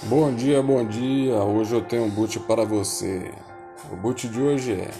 Bom 0.00 0.34
dia, 0.34 0.62
bom 0.62 0.82
dia. 0.86 1.34
Hoje 1.34 1.74
eu 1.74 1.84
tenho 1.84 2.04
um 2.04 2.10
boot 2.10 2.40
para 2.40 2.64
você. 2.64 3.30
O 3.90 3.96
boot 3.96 4.26
de 4.26 4.40
hoje 4.40 4.72
é 4.72 4.90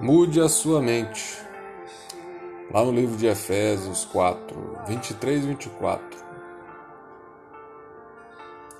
Mude 0.00 0.40
a 0.40 0.48
sua 0.48 0.80
mente. 0.80 1.38
Lá 2.72 2.82
no 2.82 2.90
livro 2.90 3.14
de 3.14 3.26
Efésios 3.26 4.06
4, 4.06 4.78
23 4.86 5.44
e 5.44 5.46
24. 5.48 6.18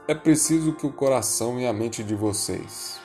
É 0.08 0.14
preciso 0.14 0.72
que 0.72 0.86
o 0.86 0.92
coração 0.92 1.60
e 1.60 1.66
a 1.66 1.72
mente 1.72 2.02
de 2.02 2.14
vocês 2.14 2.98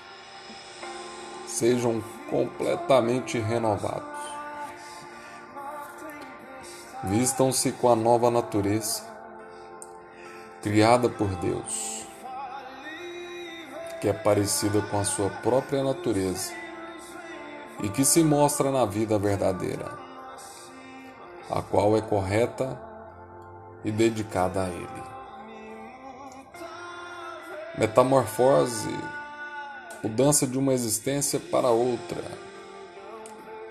sejam 1.45 2.01
completamente 2.29 3.37
renovados. 3.39 4.07
Vistam-se 7.03 7.73
com 7.73 7.89
a 7.89 7.95
nova 7.95 8.31
natureza 8.31 9.12
criada 10.63 11.09
por 11.09 11.27
Deus, 11.35 12.07
que 13.99 14.07
é 14.07 14.13
parecida 14.13 14.81
com 14.83 14.97
a 14.97 15.03
sua 15.03 15.29
própria 15.29 15.83
natureza 15.83 16.53
e 17.83 17.89
que 17.89 18.05
se 18.05 18.23
mostra 18.23 18.71
na 18.71 18.85
vida 18.85 19.19
verdadeira, 19.19 19.91
a 21.51 21.61
qual 21.61 21.97
é 21.97 22.01
correta 22.01 22.79
e 23.83 23.91
dedicada 23.91 24.63
a 24.63 24.69
Ele. 24.69 25.03
Metamorfose, 27.77 28.97
mudança 30.01 30.47
de 30.47 30.57
uma 30.57 30.73
existência 30.73 31.41
para 31.41 31.67
outra, 31.67 32.23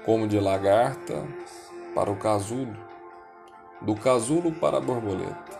como 0.04 0.28
de 0.28 0.38
lagarta 0.38 1.26
para 1.94 2.10
o 2.10 2.16
casulo, 2.16 2.76
do 3.80 3.94
casulo 3.94 4.52
para 4.52 4.76
a 4.76 4.80
borboleta. 4.80 5.51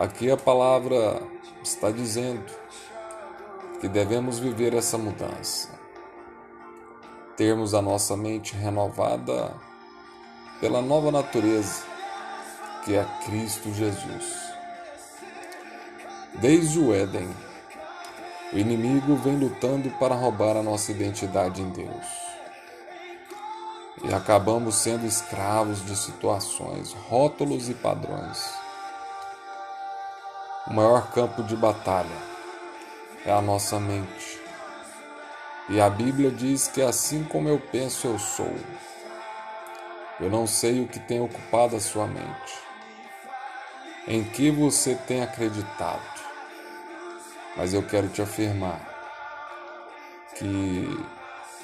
Aqui 0.00 0.30
a 0.30 0.36
palavra 0.38 1.20
está 1.62 1.90
dizendo 1.90 2.50
que 3.82 3.86
devemos 3.86 4.38
viver 4.38 4.72
essa 4.72 4.96
mudança, 4.96 5.78
termos 7.36 7.74
a 7.74 7.82
nossa 7.82 8.16
mente 8.16 8.56
renovada 8.56 9.54
pela 10.58 10.80
nova 10.80 11.12
natureza 11.12 11.82
que 12.82 12.94
é 12.94 13.04
Cristo 13.26 13.70
Jesus. 13.74 14.38
Desde 16.36 16.78
o 16.78 16.94
Éden, 16.94 17.28
o 18.54 18.58
inimigo 18.58 19.16
vem 19.16 19.36
lutando 19.36 19.90
para 19.98 20.14
roubar 20.14 20.56
a 20.56 20.62
nossa 20.62 20.92
identidade 20.92 21.60
em 21.60 21.68
Deus. 21.68 22.06
E 24.02 24.14
acabamos 24.14 24.76
sendo 24.76 25.04
escravos 25.04 25.84
de 25.84 25.94
situações, 25.94 26.94
rótulos 26.94 27.68
e 27.68 27.74
padrões 27.74 28.69
o 30.70 30.72
maior 30.72 31.10
campo 31.10 31.42
de 31.42 31.56
batalha 31.56 32.16
é 33.26 33.32
a 33.32 33.42
nossa 33.42 33.80
mente. 33.80 34.40
E 35.68 35.80
a 35.80 35.90
Bíblia 35.90 36.30
diz 36.30 36.68
que 36.68 36.80
assim 36.80 37.24
como 37.24 37.48
eu 37.48 37.58
penso, 37.58 38.06
eu 38.06 38.18
sou. 38.20 38.54
Eu 40.20 40.30
não 40.30 40.46
sei 40.46 40.80
o 40.80 40.86
que 40.86 41.00
tem 41.00 41.20
ocupado 41.20 41.74
a 41.74 41.80
sua 41.80 42.06
mente, 42.06 42.54
em 44.06 44.22
que 44.22 44.48
você 44.50 44.94
tem 44.94 45.22
acreditado, 45.22 46.20
mas 47.56 47.74
eu 47.74 47.82
quero 47.82 48.08
te 48.08 48.22
afirmar 48.22 48.80
que 50.36 51.04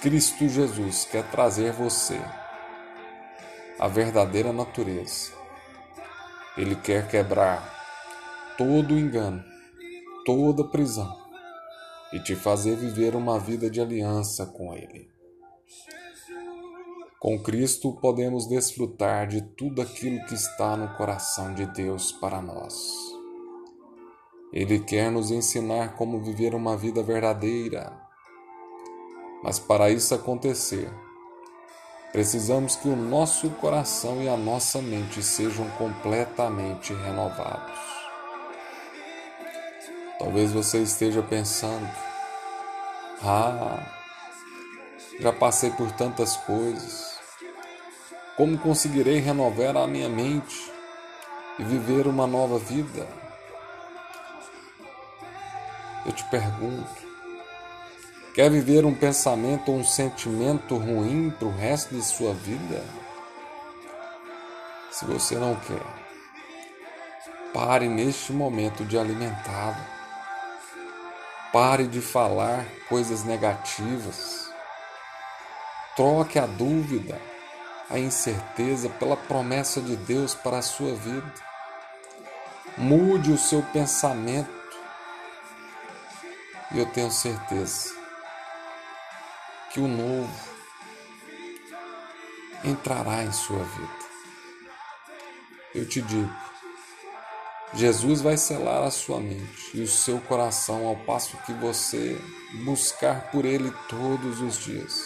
Cristo 0.01 0.49
Jesus 0.49 1.05
quer 1.05 1.23
trazer 1.31 1.71
você 1.71 2.21
a 3.79 3.87
verdadeira 3.87 4.53
natureza. 4.53 5.31
Ele 6.57 6.75
quer 6.75 7.07
quebrar 7.07 7.76
todo 8.57 8.99
engano, 8.99 9.45
toda 10.25 10.65
prisão 10.65 11.27
e 12.13 12.21
te 12.21 12.35
fazer 12.35 12.77
viver 12.77 13.15
uma 13.15 13.39
vida 13.39 13.69
de 13.69 13.81
aliança 13.81 14.47
com 14.47 14.73
Ele. 14.73 15.11
Com 17.19 17.39
Cristo 17.43 17.93
podemos 18.01 18.47
desfrutar 18.47 19.27
de 19.27 19.43
tudo 19.43 19.83
aquilo 19.83 20.25
que 20.27 20.35
está 20.35 20.77
no 20.77 20.97
coração 20.97 21.55
de 21.55 21.67
Deus 21.67 22.13
para 22.13 22.41
nós. 22.41 22.89
Ele 24.53 24.79
quer 24.79 25.11
nos 25.11 25.31
ensinar 25.31 25.97
como 25.97 26.23
viver 26.23 26.55
uma 26.55 26.77
vida 26.77 27.03
verdadeira. 27.03 28.01
Mas 29.43 29.59
para 29.59 29.91
isso 29.91 30.15
acontecer, 30.15 30.91
precisamos 32.13 32.77
que 32.77 32.89
o 32.89 32.97
nosso 32.97 33.51
coração 33.51 34.23
e 34.23 34.29
a 34.29 34.37
nossa 34.37 34.81
mente 34.81 35.23
sejam 35.23 35.69
completamente 35.71 36.95
renovados. 36.95 38.06
Talvez 40.19 40.51
você 40.51 40.83
esteja 40.83 41.23
pensando: 41.23 41.89
ah, 43.23 43.79
já 45.21 45.33
passei 45.33 45.71
por 45.71 45.91
tantas 45.93 46.37
coisas. 46.39 47.17
Como 48.37 48.59
conseguirei 48.59 49.19
renovar 49.19 49.77
a 49.77 49.87
minha 49.87 50.09
mente 50.09 50.73
e 51.59 51.65
viver 51.65 52.07
uma 52.07 52.27
nova 52.27 52.59
vida? 52.59 53.07
Eu 56.07 56.13
te 56.13 56.25
pergunto: 56.25 56.97
quer 58.35 58.51
viver 58.51 58.87
um 58.87 58.95
pensamento 58.95 59.71
ou 59.71 59.79
um 59.79 59.85
sentimento 59.85 60.77
ruim 60.77 61.31
para 61.31 61.49
o 61.49 61.57
resto 61.57 61.95
de 61.95 62.03
sua 62.03 62.33
vida? 62.33 62.83
Se 64.91 65.05
você 65.05 65.35
não 65.35 65.55
quer, 65.57 65.83
pare 67.53 67.87
neste 67.87 68.33
momento 68.33 68.83
de 68.83 68.99
alimentá-lo 68.99 69.97
Pare 71.59 71.87
de 71.87 72.03
falar 72.03 72.67
coisas 72.87 73.25
negativas. 73.25 74.53
Troque 75.97 76.39
a 76.39 76.45
dúvida, 76.45 77.19
a 77.89 77.99
incerteza 77.99 78.91
pela 78.91 79.17
promessa 79.17 79.81
de 79.81 79.97
Deus 79.97 80.35
para 80.35 80.59
a 80.59 80.63
sua 80.63 80.95
vida. 80.95 81.33
Mude 82.77 83.33
o 83.33 83.39
seu 83.39 83.63
pensamento. 83.73 84.51
E 86.73 86.79
eu 86.79 86.85
tenho 86.93 87.11
certeza 87.11 87.89
que 89.71 89.81
o 89.81 89.89
novo 89.89 90.39
entrará 92.65 93.25
em 93.25 93.33
sua 93.33 93.65
vida. 93.65 93.99
Eu 95.75 95.89
te 95.89 96.03
digo, 96.03 96.37
Jesus 97.75 98.21
vai 98.21 98.37
selar 98.37 98.85
a 98.85 98.91
sua 98.91 99.21
mente 99.21 99.71
e 99.75 99.83
o 99.83 99.89
seu 99.89 100.19
coração 100.21 100.87
ao 100.87 100.97
passo 100.97 101.37
que 101.39 101.53
você 101.53 102.19
buscar 102.65 103.31
por 103.31 103.45
Ele 103.45 103.73
todos 103.89 104.41
os 104.41 104.59
dias. 104.59 105.03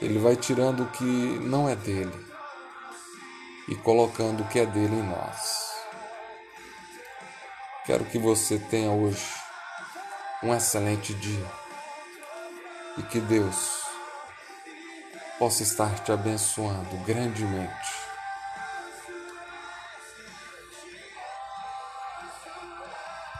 Ele 0.00 0.18
vai 0.18 0.34
tirando 0.34 0.82
o 0.82 0.90
que 0.90 1.04
não 1.04 1.68
é 1.68 1.76
dele 1.76 2.12
e 3.68 3.76
colocando 3.76 4.42
o 4.42 4.48
que 4.48 4.58
é 4.58 4.66
dele 4.66 4.96
em 4.96 5.02
nós. 5.02 5.70
Quero 7.84 8.04
que 8.06 8.18
você 8.18 8.58
tenha 8.58 8.90
hoje 8.90 9.26
um 10.42 10.52
excelente 10.52 11.14
dia 11.14 11.46
e 12.98 13.02
que 13.02 13.20
Deus 13.20 13.82
possa 15.38 15.62
estar 15.62 16.00
te 16.00 16.10
abençoando 16.10 16.96
grandemente. 17.04 18.01